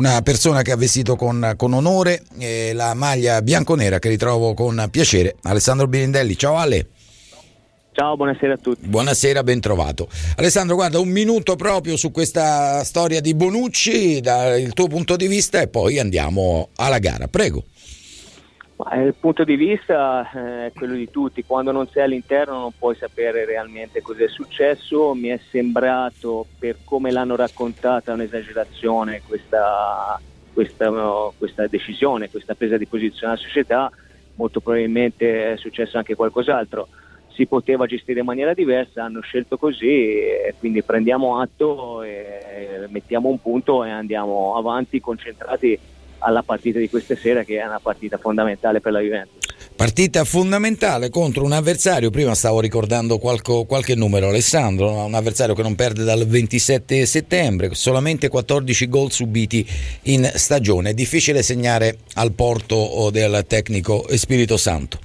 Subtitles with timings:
[0.00, 4.88] una persona che ha vestito con, con onore eh, la maglia bianconera che ritrovo con
[4.90, 5.36] piacere.
[5.42, 6.86] Alessandro Birindelli, ciao Ale.
[7.92, 8.86] Ciao, buonasera a tutti.
[8.86, 10.08] Buonasera, ben trovato.
[10.36, 15.60] Alessandro, guarda, un minuto proprio su questa storia di Bonucci, dal tuo punto di vista,
[15.60, 17.28] e poi andiamo alla gara.
[17.28, 17.64] Prego.
[18.88, 22.72] Eh, il punto di vista eh, è quello di tutti, quando non sei all'interno non
[22.78, 30.20] puoi sapere realmente cosa è successo, mi è sembrato per come l'hanno raccontata un'esagerazione questa,
[30.52, 30.90] questa,
[31.36, 33.90] questa decisione, questa presa di posizione della società,
[34.34, 36.88] molto probabilmente è successo anche qualcos'altro,
[37.32, 40.20] si poteva gestire in maniera diversa, hanno scelto così,
[40.58, 42.02] quindi prendiamo atto,
[42.88, 45.78] mettiamo un punto e andiamo avanti concentrati
[46.20, 49.38] alla partita di questa sera che è una partita fondamentale per la Juventus.
[49.76, 55.62] Partita fondamentale contro un avversario, prima stavo ricordando qualche, qualche, numero Alessandro, un avversario che
[55.62, 59.66] non perde dal 27 settembre, solamente 14 gol subiti
[60.02, 64.98] in stagione, difficile segnare al porto del tecnico Spirito Santo.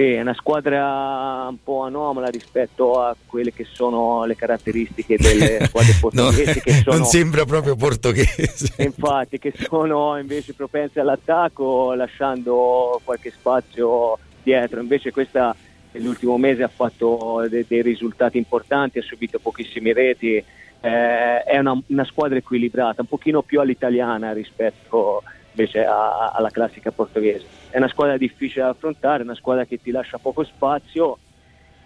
[0.00, 5.60] Sì, è una squadra un po' anomala rispetto a quelle che sono le caratteristiche delle
[5.68, 6.54] squadre portoghesi.
[6.54, 8.72] no, che sono, non sembra proprio portoghese.
[8.82, 14.80] Infatti, che sono invece propense all'attacco lasciando qualche spazio dietro.
[14.80, 15.54] Invece questa
[15.90, 21.78] nell'ultimo mese ha fatto dei, dei risultati importanti, ha subito pochissime reti, eh, è una,
[21.88, 27.46] una, squadra equilibrata, un pochino più all'italiana rispetto a invece a, alla classica portoghese.
[27.70, 31.18] È una squadra difficile da affrontare, una squadra che ti lascia poco spazio,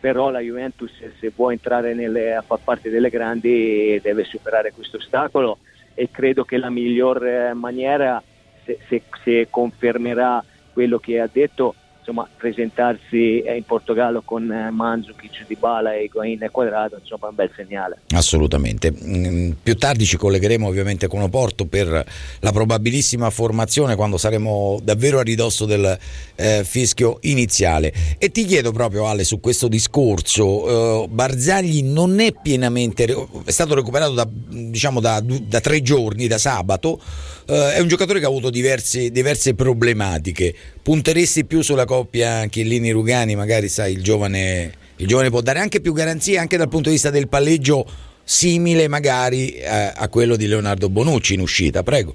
[0.00, 4.98] però la Juventus se vuole entrare nelle, a far parte delle grandi deve superare questo
[4.98, 5.58] ostacolo
[5.94, 8.22] e credo che la miglior eh, maniera,
[8.64, 15.46] se, se, se confermerà quello che ha detto, insomma, presentarsi in Portogallo con eh, Mandzukic,
[15.46, 18.00] Dybala e Higuain e Quadrado insomma è un bel segnale.
[18.10, 18.92] Assolutamente.
[18.92, 22.04] Mm, più tardi ci collegheremo ovviamente con Oporto per
[22.40, 25.98] la probabilissima formazione quando saremo davvero a ridosso del
[26.36, 27.92] eh, fischio iniziale.
[28.18, 33.04] E ti chiedo proprio Ale su questo discorso eh, Barzagli non è pienamente
[33.44, 37.00] è stato recuperato da, diciamo da, da tre giorni da sabato
[37.46, 40.54] eh, è un giocatore che ha avuto diversi, diverse problematiche.
[40.82, 45.92] Punteresti più sulla coppia Chiellini-Rugani, magari sai il giovane, il giovane può dare anche più
[45.92, 47.86] garanzie anche dal punto di vista del palleggio
[48.24, 52.14] simile magari a, a quello di Leonardo Bonucci in uscita, prego.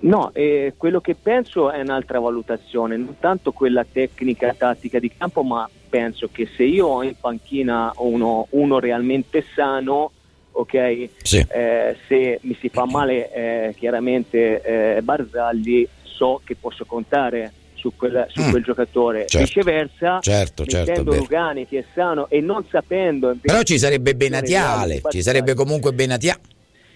[0.00, 5.42] No, eh, quello che penso è un'altra valutazione, non tanto quella tecnica tattica di campo,
[5.42, 10.10] ma penso che se io ho in panchina uno, uno realmente sano,
[10.52, 11.46] ok, sì.
[11.48, 14.62] eh, se mi si fa male eh, chiaramente
[14.96, 18.50] eh, Barzagli, so che posso contare su quel, su mm.
[18.50, 19.26] quel giocatore.
[19.26, 19.38] Certo.
[19.38, 23.34] Viceversa, certo, certo, Lugani che è sano e non sapendo...
[23.40, 26.38] Però ci sarebbe Benatiale, ci sarebbe comunque Benatia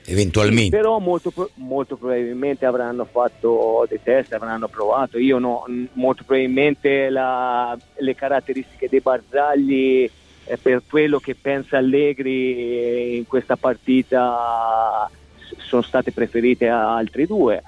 [0.06, 0.64] eventualmente.
[0.64, 5.18] Sì, però molto, molto, probabilmente avranno fatto dei test, avranno provato.
[5.18, 5.64] Io no,
[5.94, 10.10] molto probabilmente la, le caratteristiche dei Barzagli
[10.44, 15.10] eh, per quello che pensa Allegri in questa partita
[15.56, 17.62] sono state preferite a altri due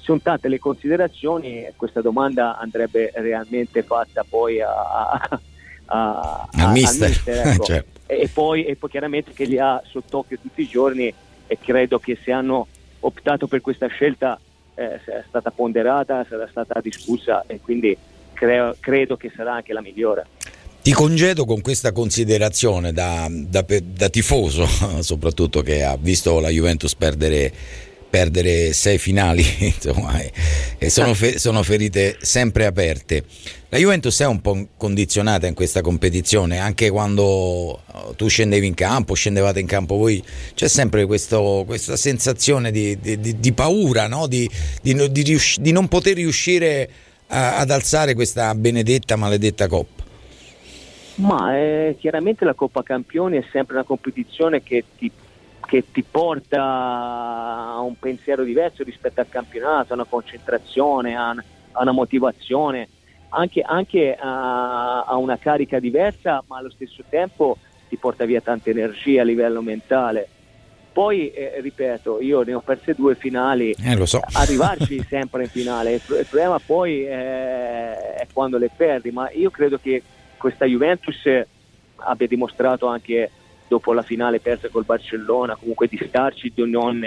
[0.00, 5.40] sono tante le considerazioni e questa domanda andrebbe realmente fatta poi a, a,
[5.86, 7.64] a, al mister, mister ecco.
[7.64, 8.00] certo.
[8.06, 11.12] e, poi, e, poi, chiaramente che li ha sott'occhio tutti i giorni
[11.46, 12.66] e credo che se hanno
[13.00, 14.38] optato per questa scelta
[14.74, 17.96] eh, sia stata ponderata, sarà stata discussa e quindi
[18.32, 20.26] creo, credo che sarà anche la migliore.
[20.82, 24.66] Ti congedo con questa considerazione da, da, da tifoso,
[25.02, 27.52] soprattutto che ha visto la Juventus perdere
[28.10, 30.20] perdere sei finali, insomma,
[30.76, 33.24] e sono, fe- sono, ferite sempre aperte.
[33.68, 38.74] La Juventus è un po' condizionata in questa competizione, anche quando oh, tu scendevi in
[38.74, 40.22] campo, scendevate in campo voi,
[40.54, 44.26] c'è sempre questo, questa sensazione di, di, di paura, no?
[44.26, 44.50] di,
[44.82, 46.90] riusci- di, non poter riuscire
[47.28, 50.00] a, ad alzare questa benedetta, maledetta coppa.
[51.20, 55.10] Ma eh, chiaramente la Coppa Campioni è sempre una competizione che ti
[55.70, 61.32] che ti porta a un pensiero diverso rispetto al campionato, a una concentrazione, a,
[61.78, 62.88] una motivazione,
[63.28, 67.56] anche, anche a, a, una carica diversa, ma allo stesso tempo
[67.88, 70.26] ti porta via tanta energia a livello mentale.
[70.90, 74.20] Poi, eh, ripeto, io ne ho perse due finali, eh, so.
[74.34, 79.50] arrivarci sempre in finale, il, il problema poi è, è quando le perdi, ma io
[79.50, 80.02] credo che
[80.36, 81.22] questa Juventus
[81.94, 83.30] abbia dimostrato anche
[83.70, 87.04] dopo la finale persa col Barcellona, comunque di starci di non,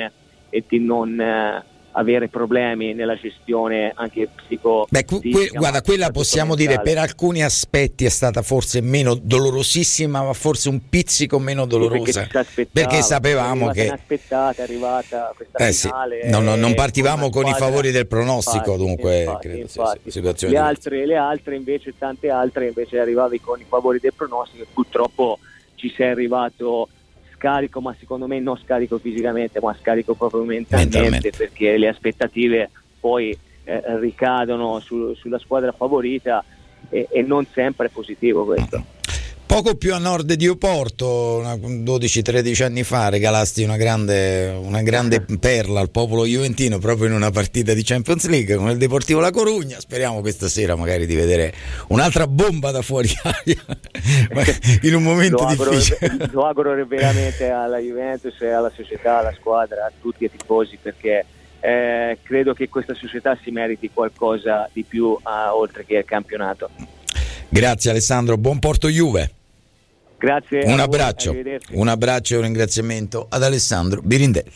[0.49, 1.63] e di non, eh,
[1.93, 8.05] avere problemi nella gestione anche psico Beh, que- guarda, quella possiamo dire per alcuni aspetti
[8.05, 12.27] è stata forse meno dolorosissima, ma forse un pizzico meno dolorosa.
[12.31, 16.21] Perché, perché sapevamo che è arrivata questa eh finale.
[16.23, 16.29] Sì.
[16.29, 20.11] Non, non partivamo con i favori del pronostico, infatti, dunque infatti, credo infatti.
[20.11, 24.63] Sia, le, altre, le altre invece, tante altre invece arrivavi con i favori del pronostico
[24.63, 25.39] e purtroppo
[25.83, 26.87] ci sei arrivato
[27.33, 31.31] scarico, ma secondo me non scarico fisicamente, ma scarico proprio mentalmente, mentalmente.
[31.35, 32.69] perché le aspettative
[33.01, 36.41] poi eh, ricadono su, sulla squadra favorita
[36.89, 38.81] e, e, non sempre è positivo questo.
[39.53, 45.79] Poco più a nord di Oporto, 12-13 anni fa, regalasti una grande, una grande perla
[45.79, 49.79] al popolo juventino proprio in una partita di Champions League con il Deportivo La Corugna.
[49.79, 51.53] Speriamo questa sera magari di vedere
[51.89, 53.63] un'altra bomba da fuori aria
[54.81, 55.99] in un momento lo difficile.
[56.01, 60.79] Auguro, lo auguro veramente alla Juventus e alla società, alla squadra, a tutti i tifosi
[60.81, 61.27] perché
[61.59, 66.71] eh, credo che questa società si meriti qualcosa di più a, oltre che il campionato.
[67.49, 69.41] Grazie Alessandro, buon Porto Juve.
[70.23, 70.63] Grazie.
[70.63, 71.35] Un abbraccio,
[71.71, 74.51] un abbraccio e un ringraziamento ad Alessandro Birindelli.